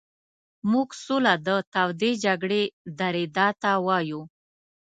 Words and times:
موږ 0.71 0.89
سوله 1.05 1.33
د 1.47 1.49
تودې 1.73 2.11
جګړې 2.25 2.63
درېدا 2.99 3.47
ته 3.61 3.71
وایو. 3.85 4.21